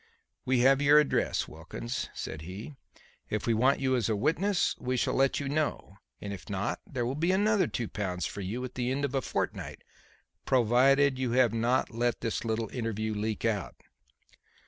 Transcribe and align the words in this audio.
"We 0.45 0.61
have 0.61 0.81
your 0.81 0.99
address, 0.99 1.47
Wilkins," 1.47 2.09
said 2.15 2.41
he. 2.41 2.73
"If 3.29 3.45
we 3.45 3.53
want 3.53 3.79
you 3.79 3.95
as 3.95 4.09
a 4.09 4.15
witness 4.15 4.75
we 4.79 4.97
shall 4.97 5.13
let 5.13 5.39
you 5.39 5.47
know, 5.47 5.97
and 6.19 6.33
if 6.33 6.49
not, 6.49 6.81
there 6.87 7.05
will 7.05 7.13
be 7.13 7.31
another 7.31 7.67
two 7.67 7.87
pounds 7.87 8.25
for 8.25 8.41
you 8.41 8.65
at 8.65 8.73
the 8.73 8.89
end 8.89 9.05
of 9.05 9.13
a 9.13 9.21
fortnight, 9.21 9.83
provided 10.43 11.19
you 11.19 11.33
have 11.33 11.53
not 11.53 11.91
let 11.91 12.21
this 12.21 12.43
little 12.43 12.69
interview 12.69 13.13
leak 13.13 13.45
out." 13.45 13.75